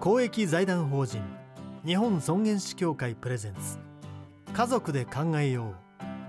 [0.00, 1.20] 公益財団法人
[1.84, 3.78] 日本尊厳死協会プレゼンツ。
[4.52, 5.74] 家族で考えよう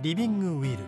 [0.02, 0.79] リビングウィル。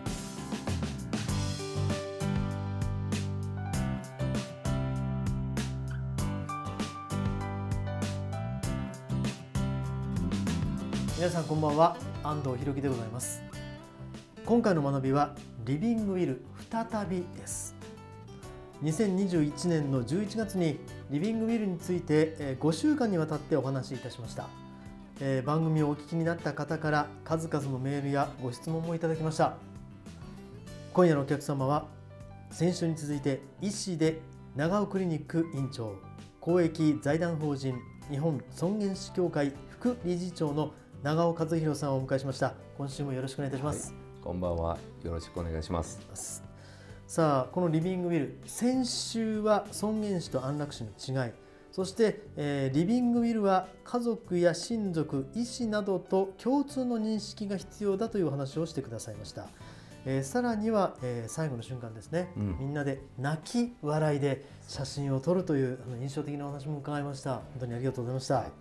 [11.16, 13.44] 皆さんこんばんは安藤博樹でございます。
[14.44, 17.76] 今回の学びはリビングウィル再びです。
[18.82, 20.80] 2021年の11月に
[21.12, 24.48] リビングウィルについて5週間にわたってお話しいたしました。
[25.44, 29.56] 番組をお聞きになった方から数々のメールやご質問もいただきました。
[30.94, 31.84] 今夜のお客様は
[32.50, 34.20] 先週に続いて医師で
[34.56, 35.96] 長尾クリニック院長
[36.40, 37.78] 公益財団法人
[38.10, 42.54] 日本尊厳死協会副理事長の長尾和弘さんをお迎えしました。
[42.78, 44.78] 今週もよろしくお願いいたします、はい、こんばんは。
[45.04, 46.51] よろしくお願いします
[47.06, 50.90] さあこのリビングウィル先週は尊厳死と安楽死の
[51.24, 51.32] 違い。
[51.72, 59.46] そして、えー、リビングウィルは家族や親族医師などと共通の認識が必要だという話をしてくださいました、
[60.04, 67.36] えー、さらには、えー、最後の瞬間ですね、うん、みんなで泣き笑いで写真を撮るというあの印象的なお話も伺いました。
[67.36, 68.52] 本当にありがとうございました、はい、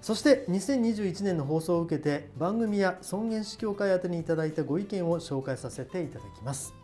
[0.00, 6.77] そして2021年の放送を受けて番組や尊厳死協会宛てにいただいたご意見を紹介させていただきます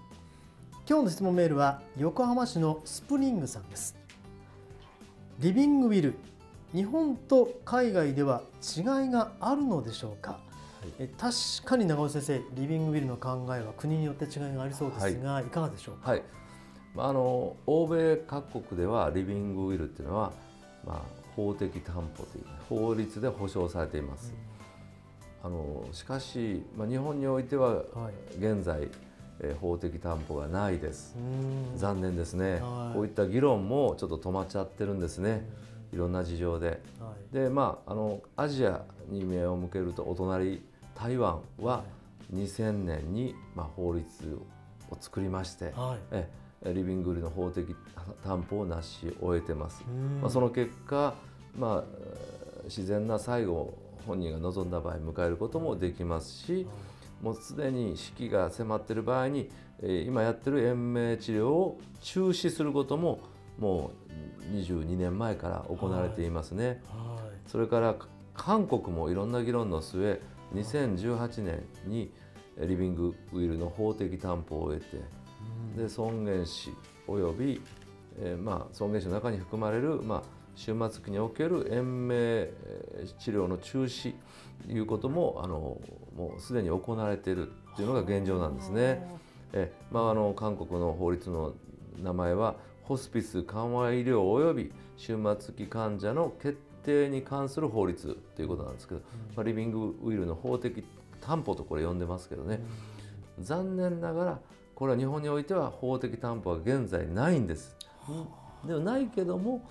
[0.87, 3.97] 今日の質問メールは横浜市のスプリングさんです。
[5.39, 6.15] リビングウィル
[6.75, 10.33] 日本と海外では違いがあるのでしょうか、
[10.99, 16.23] はい、確かに長尾先生リビングウィルの考えは国によって違いがありそうですが、はい、いかがでしょうか、はい、
[16.99, 20.33] あの欧米各国ではリビングウィルっていうのは、
[20.87, 21.01] まあ、
[21.35, 24.35] 法的担保という法律で保障されています、
[25.45, 27.83] うん、あのしかし、まあ、日本においては
[28.39, 28.89] 現在、
[29.41, 31.17] え法的担保がないです。
[31.77, 35.47] 残念ですね、はい、こういった議論もちょっと止まっちゃってるんですね。
[35.93, 40.63] いろんな事情で、はい、でまああのアジアに目を向けるとお隣
[40.95, 41.85] 台湾は
[42.33, 44.39] 2000年に、まあ、法律
[44.91, 46.29] を作りまして、はい、え
[46.67, 47.77] リビングリの法的
[48.25, 49.85] 担保を成し終えてます、
[50.21, 51.15] まあ、その結果、
[51.59, 53.75] まあ、自然な最後
[54.07, 56.67] 本人が望んだ場合迎えることもできますし、
[57.23, 59.51] もうすでに死期が迫っている場合に、
[59.83, 63.21] え今やってる延命治療を中止することも
[63.59, 63.91] も
[64.51, 66.67] う22年前から行われていますね。
[66.67, 67.25] はい。
[67.25, 67.97] はい、それから
[68.35, 70.21] 韓国もいろんな議論の末
[70.55, 72.13] 2018年に
[72.59, 75.01] リビングウィルの法的担保を得て、
[75.77, 76.73] で尊厳死
[77.07, 77.61] および、
[78.19, 80.23] えー、まあ、尊厳死の中に含まれる、まあ、
[80.57, 82.51] 終末期における延命
[83.19, 84.15] 治療の中止
[84.67, 85.79] ということもあの
[86.17, 89.07] もうすでに行われているというのが現状なんですね。
[89.53, 91.55] えまあ、あの韓国の法律の
[92.03, 99.01] 名前はホスピス緩和医療及び終末期患者の決定に関する法律ということなんですけど、
[99.37, 100.85] まあ、リビングウィルの法的
[101.21, 102.61] 担保とこれ呼んでますけどね、
[103.39, 104.41] 残念ながら
[104.75, 107.77] これは日本においては法的担保は現在ないんです。
[108.67, 109.63] でもないけども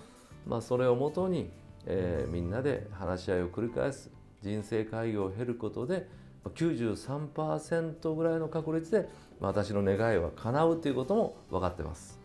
[0.46, 1.50] まあ、それをもとに、
[1.86, 4.10] えー、みんなで話し合いを繰り返す
[4.42, 6.06] 人生会議を経ることで
[6.44, 9.08] 93%ぐらいの確率で
[9.40, 12.20] 私の願いは叶うということも分かってます。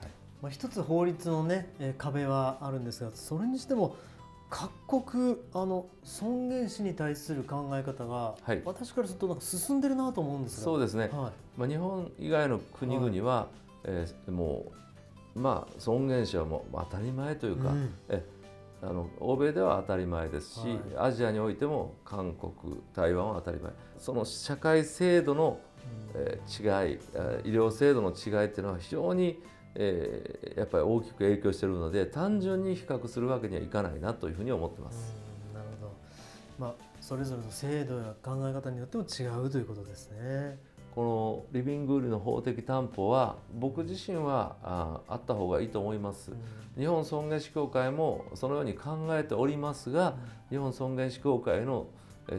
[0.00, 0.10] はい、
[0.42, 3.96] まあ、一つ法律のね壁はあるんですがそれにしても
[4.50, 10.64] 各国あの尊厳死に対する考え方が、はい、私からするとなんか進んでるなと思うんですが。
[10.64, 11.10] そうですね、はい、
[11.58, 13.48] まあ、日本以外の国々は、はい、
[13.84, 14.72] えー、もう
[15.34, 18.24] まあ尊厳死はもう当たり前というか、うん、え
[18.82, 23.72] あの欧米では当たり前ですし、はい、アジアにおいても韓国台湾は当たり前。
[23.98, 25.58] その社会制度の、
[26.14, 26.98] えー、違い
[27.50, 29.42] 医療制度の違いっていうのは非常に、
[29.74, 35.14] えー、やっぱり大きく影響しているので単純に比較するわけにはいかないなというふうに思ってます。
[35.54, 35.92] なるほど、
[36.58, 40.58] まあ、それぞれの制度や考え方によっても違うということですね。
[40.94, 50.14] このリビングウールの法的担保は僕自身はああった方がいいと思います、うん、日本尊厳死協会もそのように考えておりますが、
[50.50, 51.88] うん、日本尊厳死協会の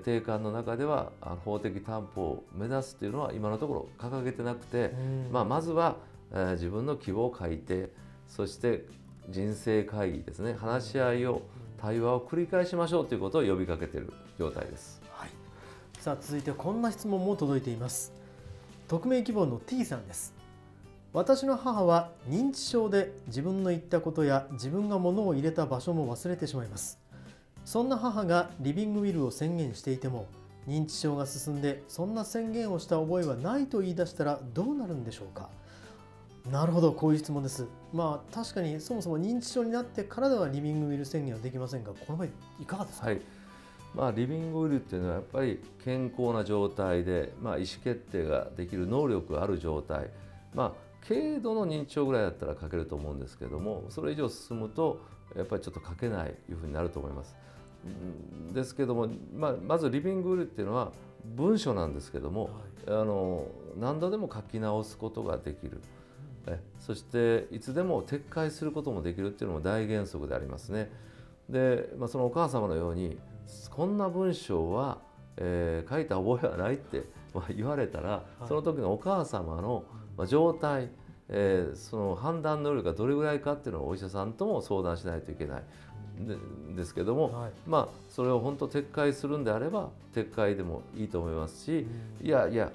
[0.03, 1.11] 定款の中では
[1.43, 4.91] 法的担保を目指すというのは今のところ掲げてなくて、
[5.27, 5.97] うん、まあ、まずは、
[6.31, 7.91] えー、自分の希望を書いて
[8.27, 8.85] そして
[9.29, 11.41] 人生会議ですね話し合いを
[11.77, 15.01] 対話を繰り返しましょうということを呼びかけている状態です。
[15.11, 15.29] はい、
[15.99, 18.24] さあ続いてこんな質問も届いています。
[18.87, 20.33] 匿名希望の T さんです。
[21.11, 26.99] 私の母は認知症で自分の言ったことや自分が物を入れた場所も忘れてしまいます。
[27.63, 30.27] そんな母がリビングウィルを宣言していても
[30.67, 35.49] 認知症が進んでそんな宣言をした覚えはないと言い出したらどうなるんでしょうか。
[36.51, 37.65] なるほどこういう質問です。
[37.91, 42.27] まあ確かにそもそも認知症になってからではリビングウィル宣言はできませんがこの場合
[42.61, 43.21] いかがですか、はい。
[43.95, 50.09] まあ、リビングウィルっていうのはやっぱり健康な状態で、まあ、意思決定ができる能力がある状態、
[50.53, 54.99] まあ、軽度の認知症ぐらいだったら書けると思うんですけどもそれ以上進むと
[55.35, 57.35] やっぱりちょっと書けないいうふうになると思います。
[58.51, 60.91] ですけども、まあ、まずリビングウィルっていうのは
[61.23, 62.45] 文書なんですけども、
[62.87, 63.47] はい、あの
[63.77, 65.81] 何度でも書き直すことができる。
[66.47, 70.91] えそしていつでも撤回することもできるっていうのも大原則でありますね。
[71.49, 73.17] で、まあ、そのお母様のように
[73.69, 74.99] こんな文章は、
[75.37, 77.03] えー、書いた覚えはないって
[77.55, 79.83] 言われたら、その時のお母様の
[80.27, 80.89] 状態、
[81.29, 85.63] えー、その判断能力がどれぐらいかっていうのをお医者さんとも相談しないといけない。
[86.75, 91.85] ですけども、はい、まあそれを本当撤回するんであれば撤回でもいいと思いますし、
[92.21, 92.71] いやいや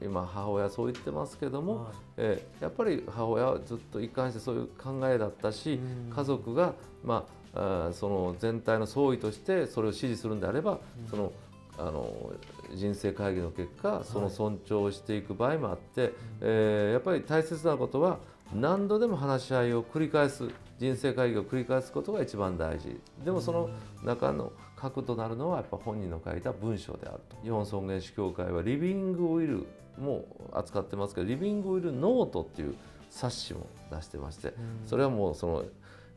[0.00, 5.80] 今母親そう言ってますけども、はい、えー、やっぱり母親はずっと一貫してそういう考えだったし、
[6.14, 10.78] 家族がまああその全体の総意としてそれを支持するんであれば、
[11.10, 11.32] その
[11.78, 12.32] あの
[12.74, 18.18] 人生会議の結果その尊重をしていく場合もあって、はい、えー、やっぱり大切なことは
[18.54, 20.48] 何度でも話し合いを繰り返す
[20.78, 22.98] 人生会議を繰り返すことが一番大事。
[23.24, 23.70] でもその
[24.04, 27.36] 中の核となるのはやっぱ本人の書いた文章であると。
[27.42, 29.66] 日本尊厳死協会はリビングウィル
[29.98, 32.74] も扱ってますけどリビングウィルノートっていう
[33.10, 34.52] 冊子も出してまして
[34.84, 35.64] それはもうその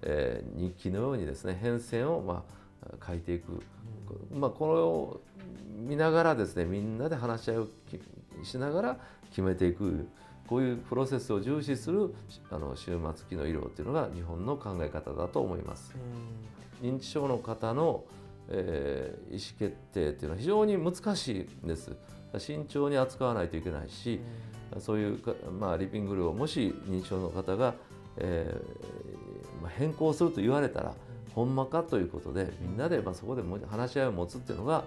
[0.01, 2.59] えー、日記のようにですね変遷をまあ
[3.05, 3.61] 書いていく、
[4.33, 5.21] まあ、これを
[5.75, 7.67] 見ながらですねみんなで話し合いを
[8.43, 8.97] しながら
[9.29, 10.07] 決めていく
[10.47, 12.13] こういうプロセスを重視する
[12.49, 15.93] あの終末期の医療っていうのが日本の考え方だと思います。
[16.81, 18.03] 認知症の方の、
[18.49, 21.95] えー、意思決定っていうのは非常に難しいんです。
[22.39, 24.19] 慎重に扱わないといけないし、
[24.79, 25.19] そういう
[25.59, 27.75] まあ、リビングルーをもし認知症の方が、
[28.17, 28.59] え
[29.77, 30.93] 変更すると言われたら
[31.33, 34.83] ほんまかということでみんなでまあそこで話し合いを持つっていうのが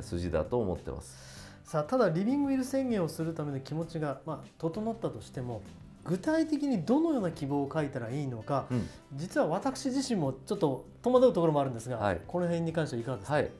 [0.00, 1.38] 筋だと思ってます。
[1.64, 5.60] さあただリビングウィル宣言をするための気持ちが、まあ、整ったとしても
[6.04, 13.50] 具体的にどのような希望を書いたらいいのか、うん、実は私自身もちょっと戸惑うところもあるんですが、はい、この辺に関してはいかがですか、はい。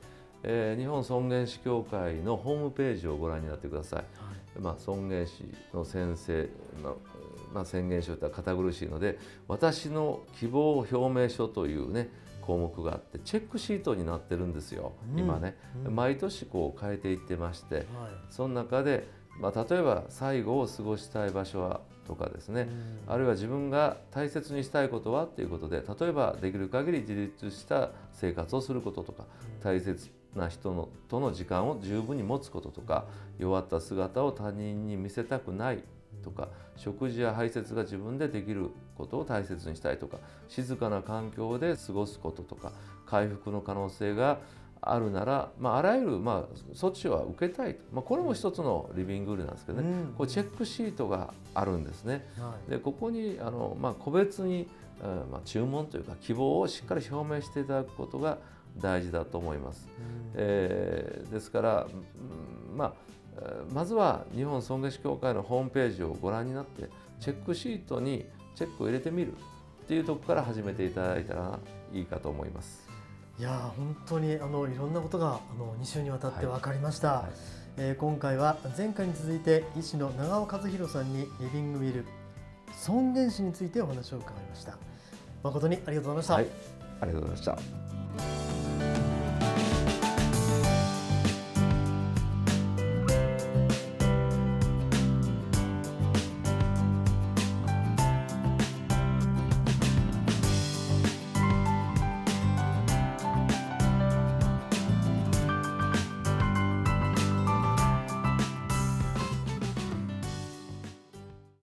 [0.41, 3.99] えー、日本尊厳死協会のホームページをご覧になってください。
[3.99, 4.03] は
[4.57, 5.43] い、まあ、尊厳死
[5.73, 6.49] の先生、
[6.81, 6.93] まあ
[7.53, 9.17] まあ、宣言書とは堅苦しいので
[9.47, 12.09] 私の希望表明書というね
[12.41, 15.55] 項目があってチェックシートになってるんですよ、うん、今ね、
[15.85, 17.85] うん、毎年こう変えていってまして、はい、
[18.29, 19.07] その中で、
[19.39, 22.67] まあ、例えば最後を過ごしたい場所はとかですね、
[23.07, 29.25] うん、あるいは自分が大切にしたいことはということで例えばできる限り自立した生活をすることとか
[29.63, 33.05] 大切な人のとの時間を十分に持つこととか
[33.37, 35.83] 弱った姿を他人に見せたくない
[36.19, 40.17] とか食事や排泄が自分でできることを大切にしたいとか
[40.47, 42.71] 静かな環境で過ごすこととか
[43.05, 44.39] 回復の可能性が
[44.81, 52.25] あるなら、まあ、あらゆる、まあ、措置は受けたいと、まあ、これも一つのリビングルールなんですけどね、うん、こうチェックシートがあるんですね。
[52.37, 54.69] はい、でここにあの、まあ、個別に、
[55.31, 58.37] まあ、注文というか希望をしっかり表明していただくことが
[58.77, 59.89] 大事だと思います。
[59.97, 61.87] うん、えー、ですから、
[62.73, 62.93] まあ
[63.73, 66.89] まずは日本尊厳死協会のホームページをご覧になって
[67.19, 68.25] チェックシートに
[68.55, 69.33] チェックを入れてみる。
[69.33, 71.57] っていうとこから始めていただいたら
[71.91, 72.87] いいかと思います。
[73.39, 77.23] いや本当にあのいろんなことがあの2週にわたって分かりました、はい。
[77.23, 77.31] はい、
[77.77, 82.05] えー、今回は前回に続いて医師の長尾和弘さんにリビングウィル
[82.77, 84.77] 尊厳死についてお話を伺いました。
[85.43, 86.47] 誠にありがとうございました、はい、
[87.01, 87.88] ありがとうございました